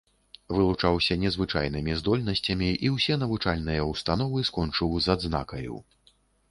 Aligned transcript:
Вылучаўся 0.59 1.17
незвычайнымі 1.23 1.93
здольнасцямі 2.01 2.71
і 2.89 2.91
ўсе 2.97 3.21
навучальныя 3.25 3.87
ўстановы 3.93 4.39
скончыў 4.53 4.91
з 5.07 5.19
адзнакаю. 5.19 5.75